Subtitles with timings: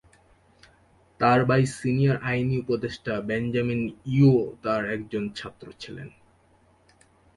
[1.19, 3.81] তার ভাই সিনিয়র আইনি উপদেষ্টা বেঞ্জামিন
[4.05, 6.09] ইউ ও তার একজন ছাত্র ছিলেন।